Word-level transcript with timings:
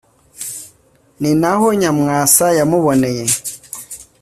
Ni 1.21 1.31
na 1.41 1.51
ho 1.59 1.67
Nyamwasa 1.81 2.45
yamuboneye 2.57 3.23